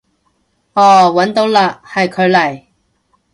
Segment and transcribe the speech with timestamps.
[0.73, 2.63] 哦搵到嘞，係佢嚟